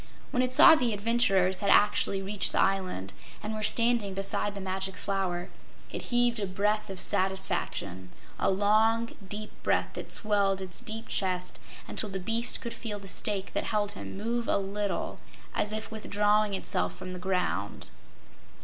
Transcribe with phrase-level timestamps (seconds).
[0.31, 3.13] When it saw the adventurers had actually reached the island
[3.43, 5.49] and were standing beside the Magic Flower,
[5.91, 8.09] it heaved a breath of satisfaction
[8.39, 13.07] a long, deep breath that swelled its deep chest until the beast could feel the
[13.07, 15.19] stake that held him move a little,
[15.53, 17.91] as if withdrawing itself from the ground.